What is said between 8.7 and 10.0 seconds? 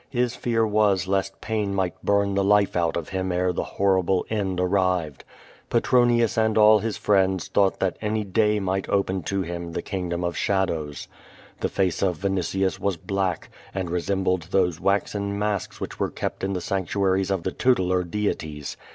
open to him the